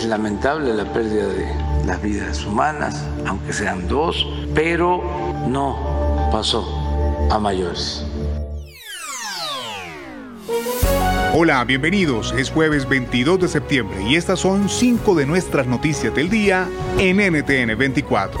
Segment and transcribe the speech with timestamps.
[0.00, 1.46] Es lamentable la pérdida de
[1.84, 5.02] las vidas humanas, aunque sean dos, pero
[5.46, 5.76] no
[6.32, 6.64] pasó
[7.30, 8.06] a mayores.
[11.34, 12.32] Hola, bienvenidos.
[12.32, 17.18] Es jueves 22 de septiembre y estas son cinco de nuestras noticias del día en
[17.18, 18.40] NTN 24.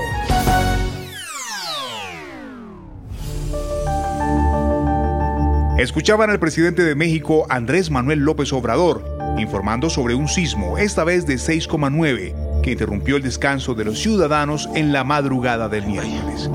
[5.80, 9.02] Escuchaban al presidente de México, Andrés Manuel López Obrador,
[9.40, 14.68] informando sobre un sismo, esta vez de 6,9, que interrumpió el descanso de los ciudadanos
[14.74, 16.50] en la madrugada del miércoles.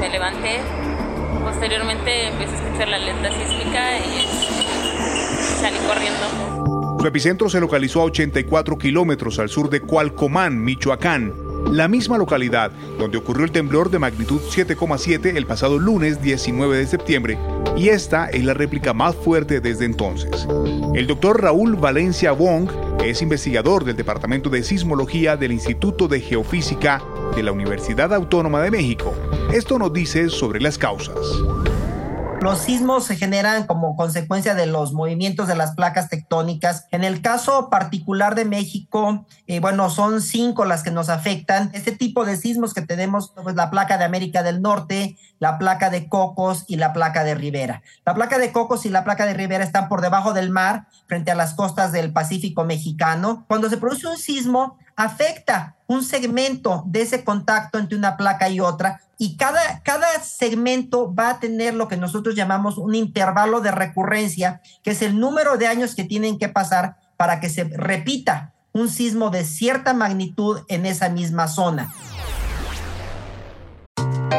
[0.00, 0.60] Me levanté,
[1.44, 6.96] posteriormente empecé a escuchar la alerta sísmica y salí corriendo.
[7.00, 11.32] Su epicentro se localizó a 84 kilómetros al sur de Cualcomán, Michoacán,
[11.70, 16.86] la misma localidad donde ocurrió el temblor de magnitud 7,7 el pasado lunes 19 de
[16.86, 17.38] septiembre,
[17.76, 20.48] y esta es la réplica más fuerte desde entonces.
[20.94, 22.70] El doctor Raúl Valencia Wong
[23.04, 27.02] es investigador del Departamento de Sismología del Instituto de Geofísica
[27.34, 29.14] de la Universidad Autónoma de México.
[29.52, 31.18] Esto nos dice sobre las causas.
[32.40, 36.86] Los sismos se generan como consecuencia de los movimientos de las placas tectónicas.
[36.90, 41.70] En el caso particular de México, eh, bueno, son cinco las que nos afectan.
[41.72, 45.90] Este tipo de sismos que tenemos, pues la placa de América del Norte, la placa
[45.90, 47.82] de Cocos y la placa de Rivera.
[48.04, 51.30] La placa de Cocos y la placa de Rivera están por debajo del mar, frente
[51.30, 53.44] a las costas del Pacífico mexicano.
[53.48, 58.60] Cuando se produce un sismo, afecta un segmento de ese contacto entre una placa y
[58.60, 63.70] otra y cada, cada segmento va a tener lo que nosotros llamamos un intervalo de
[63.70, 68.52] recurrencia, que es el número de años que tienen que pasar para que se repita
[68.72, 71.90] un sismo de cierta magnitud en esa misma zona.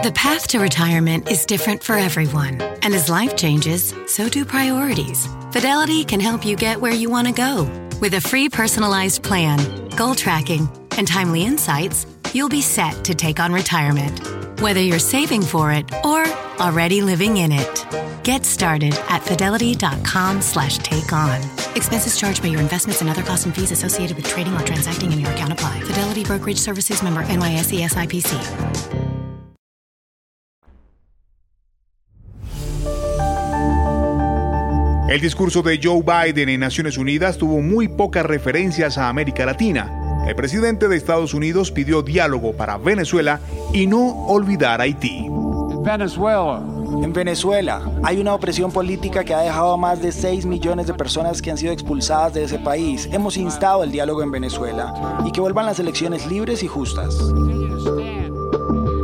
[0.03, 5.27] The path to retirement is different for everyone, and as life changes, so do priorities.
[5.51, 7.67] Fidelity can help you get where you want to go.
[7.99, 9.57] With a free personalized plan,
[9.97, 15.41] goal tracking, and timely insights, you'll be set to take on retirement whether you're saving
[15.41, 16.25] for it or
[16.59, 17.85] already living in it.
[18.23, 21.41] Get started at fidelity.com slash take on.
[21.75, 25.11] Expenses charged by your investments and other costs and fees associated with trading or transacting
[25.13, 25.79] in your account apply.
[25.81, 28.37] Fidelity Brokerage Services member NYSE SIPC.
[35.09, 39.96] El discurso de Joe Biden en Naciones Unidas tuvo muy pocas referencias a América Latina
[40.27, 43.39] el presidente de Estados Unidos pidió diálogo para Venezuela
[43.73, 45.25] y no olvidar Haití.
[45.83, 46.61] Venezuela.
[47.01, 50.93] En Venezuela hay una opresión política que ha dejado a más de 6 millones de
[50.93, 53.07] personas que han sido expulsadas de ese país.
[53.11, 54.93] Hemos instado el diálogo en Venezuela
[55.25, 57.15] y que vuelvan las elecciones libres y justas.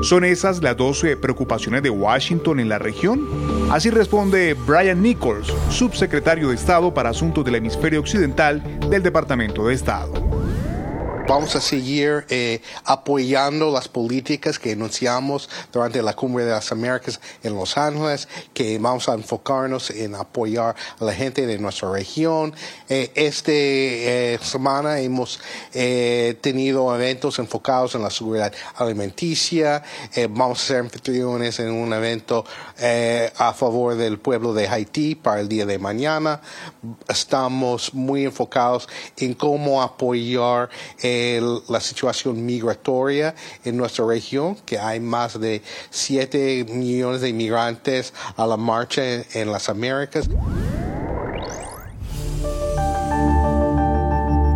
[0.02, 3.26] ¿Son esas las 12 preocupaciones de Washington en la región?
[3.72, 9.74] Así responde Brian Nichols, subsecretario de Estado para Asuntos del Hemisferio Occidental del Departamento de
[9.74, 10.12] Estado.
[11.34, 17.20] Vamos a seguir eh, apoyando las políticas que enunciamos durante la Cumbre de las Américas
[17.42, 22.54] en Los Ángeles, que vamos a enfocarnos en apoyar a la gente de nuestra región.
[22.88, 25.40] Eh, esta eh, semana hemos
[25.72, 29.82] tenido eventos enfocados en la seguridad alimenticia.
[30.30, 32.46] vamos a ser anfitriones en un evento
[33.38, 36.42] a favor del pueblo de Haití para el día de mañana.
[37.08, 40.70] Estamos muy enfocados en cómo apoyar
[41.70, 48.48] la situación migratoria en nuestra región, que hay más de 7 millones de inmigrantes a
[48.48, 50.30] la marcha en, las Américas.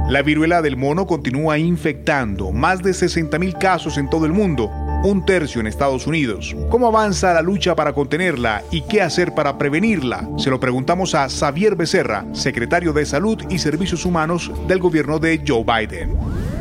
[0.09, 4.71] La viruela del mono continúa infectando más de 60 mil casos en todo el mundo
[5.03, 6.55] un tercio en Estados Unidos.
[6.69, 10.27] ¿Cómo avanza la lucha para contenerla y qué hacer para prevenirla?
[10.37, 15.41] Se lo preguntamos a Xavier Becerra, secretario de Salud y Servicios Humanos del gobierno de
[15.45, 16.56] Joe Biden.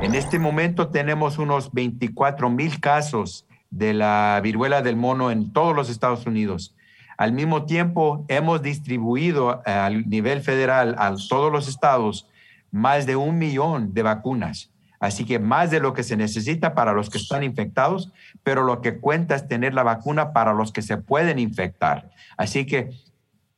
[0.00, 5.74] En este momento tenemos unos 24 mil casos de la viruela del mono en todos
[5.74, 6.76] los Estados Unidos.
[7.16, 12.28] Al mismo tiempo, hemos distribuido eh, al nivel federal a todos los estados
[12.70, 14.70] más de un millón de vacunas.
[15.00, 18.12] Así que más de lo que se necesita para los que están infectados,
[18.44, 22.10] pero lo que cuenta es tener la vacuna para los que se pueden infectar.
[22.36, 22.90] Así que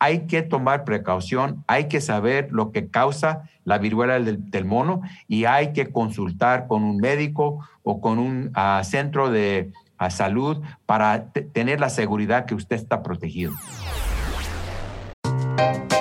[0.00, 5.44] hay que tomar precaución, hay que saber lo que causa la viruela del, mono y
[5.44, 11.26] hay que consultar con un médico o con un ah, centro de ah, salud para
[11.52, 13.52] tener la seguridad que usted está protegido.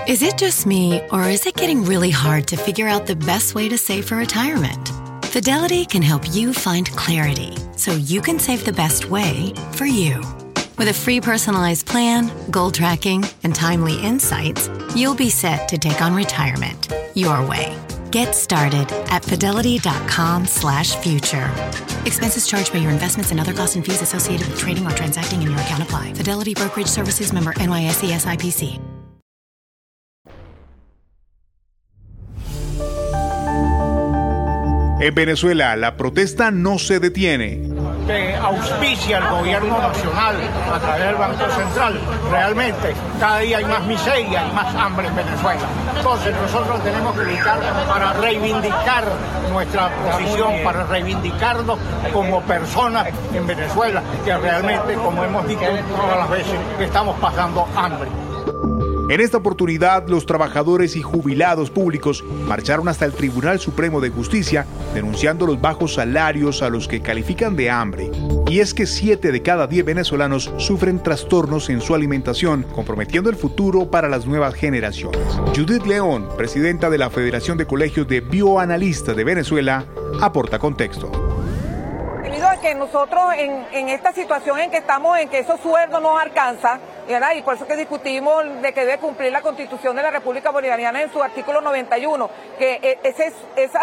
[0.08, 3.54] Is it just me or is it getting really hard to figure out the best
[3.54, 4.90] way to save for retirement?
[5.26, 10.39] Fidelity can help you find clarity so you can save the best way for you.
[10.80, 16.02] With a free personalized plan, goal tracking, and timely insights, you'll be set to take
[16.02, 17.78] on retirement your way.
[18.12, 21.52] Get started at fidelity.com slash future.
[22.06, 25.42] Expenses charged by your investments and other costs and fees associated with trading or transacting
[25.42, 26.14] in your account apply.
[26.14, 28.80] Fidelity Brokerage Services member NYSE SIPC.
[35.02, 37.79] En Venezuela, la protesta no se detiene.
[38.10, 40.36] Que auspicia el gobierno nacional
[40.74, 42.00] a través del Banco Central.
[42.32, 45.62] Realmente cada día hay más miseria y más hambre en Venezuela.
[45.96, 49.04] Entonces nosotros tenemos que luchar para reivindicar
[49.52, 51.78] nuestra posición, para reivindicarnos
[52.12, 55.66] como personas en Venezuela, que realmente, como hemos dicho
[55.96, 58.10] todas las veces, estamos pasando hambre.
[59.10, 64.68] En esta oportunidad, los trabajadores y jubilados públicos marcharon hasta el Tribunal Supremo de Justicia
[64.94, 68.12] denunciando los bajos salarios a los que califican de hambre.
[68.48, 73.36] Y es que 7 de cada 10 venezolanos sufren trastornos en su alimentación, comprometiendo el
[73.36, 75.24] futuro para las nuevas generaciones.
[75.56, 79.86] Judith León, presidenta de la Federación de Colegios de Bioanalistas de Venezuela,
[80.22, 81.12] aporta contexto
[82.30, 86.00] debido a que nosotros en, en, esta situación en que estamos, en que esos sueldos
[86.00, 86.80] no alcanzan,
[87.10, 91.02] y por eso que discutimos de que debe cumplir la Constitución de la República Bolivariana
[91.02, 92.30] en su artículo 91,
[92.60, 93.80] que e, ese, ese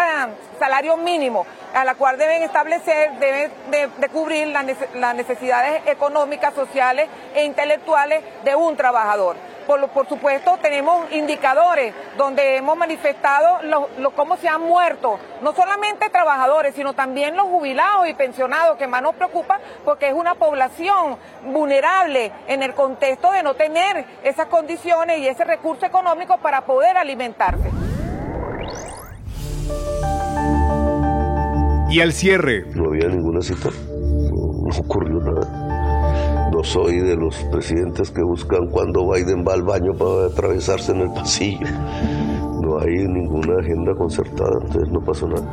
[0.57, 7.09] salario mínimo a la cual deben establecer, debe de, de cubrir las necesidades económicas, sociales
[7.35, 9.35] e intelectuales de un trabajador.
[9.67, 15.53] Por, por, supuesto, tenemos indicadores donde hemos manifestado lo, lo, cómo se han muerto, no
[15.53, 20.35] solamente trabajadores, sino también los jubilados y pensionados, que más nos preocupa porque es una
[20.35, 26.61] población vulnerable en el contexto de no tener esas condiciones y ese recurso económico para
[26.61, 27.69] poder alimentarse.
[31.89, 32.65] Y al cierre.
[32.75, 35.66] No había ninguna cita, no, no ocurrió nada.
[36.57, 41.01] No soy de los presidentes que buscan cuando Biden va al baño para atravesarse en
[41.01, 41.67] el pasillo.
[42.63, 45.51] No hay ninguna agenda concertada, entonces no pasó nada.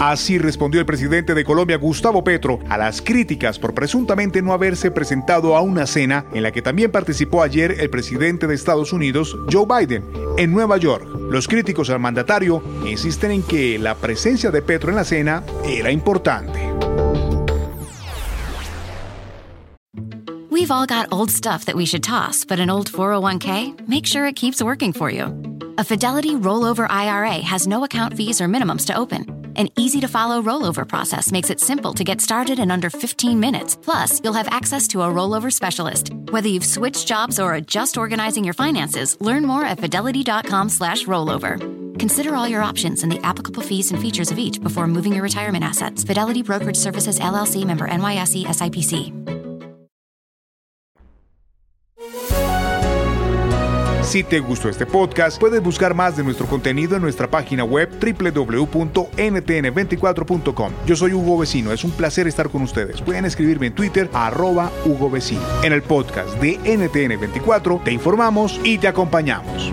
[0.00, 4.90] Así respondió el presidente de Colombia, Gustavo Petro, a las críticas por presuntamente no haberse
[4.90, 9.38] presentado a una cena en la que también participó ayer el presidente de Estados Unidos,
[9.52, 10.02] Joe Biden,
[10.36, 11.06] en Nueva York.
[11.30, 15.92] Los críticos al mandatario insisten en que la presencia de Petro en la cena era
[15.92, 16.58] importante.
[20.62, 24.26] We've all got old stuff that we should toss, but an old 401k, make sure
[24.26, 25.24] it keeps working for you.
[25.76, 29.54] A Fidelity rollover IRA has no account fees or minimums to open.
[29.56, 33.40] An easy to follow rollover process makes it simple to get started in under 15
[33.40, 33.74] minutes.
[33.74, 36.14] Plus, you'll have access to a rollover specialist.
[36.30, 41.58] Whether you've switched jobs or are just organizing your finances, learn more at fidelity.com/slash rollover.
[41.98, 45.24] Consider all your options and the applicable fees and features of each before moving your
[45.24, 46.04] retirement assets.
[46.04, 49.31] Fidelity Brokerage Services LLC member NYSE SIPC.
[54.12, 57.88] Si te gustó este podcast, puedes buscar más de nuestro contenido en nuestra página web
[57.98, 60.72] www.ntn24.com.
[60.84, 63.00] Yo soy Hugo Vecino, es un placer estar con ustedes.
[63.00, 65.40] Pueden escribirme en Twitter arroba Hugo Vecino.
[65.62, 69.72] En el podcast de NTN24 te informamos y te acompañamos.